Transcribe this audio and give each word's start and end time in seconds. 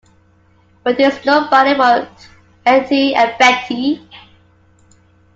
But 0.83 0.99
it 0.99 1.13
was 1.13 1.25
nobody 1.27 1.75
but 1.75 2.09
Hettie 2.65 3.13
and 3.13 3.35
Betty. 3.37 4.03